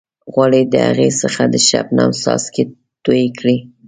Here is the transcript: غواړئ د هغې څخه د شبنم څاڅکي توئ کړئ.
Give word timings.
غواړئ 0.33 0.63
د 0.73 0.75
هغې 0.87 1.09
څخه 1.21 1.41
د 1.53 1.55
شبنم 1.67 2.11
څاڅکي 2.21 2.63
توئ 3.03 3.25
کړئ. 3.37 3.57